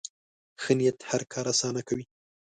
ښه 0.61 0.71
نیت 0.77 0.99
هر 1.09 1.21
کار 1.33 1.45
اسانه 1.53 1.81
کوي. 1.87 2.05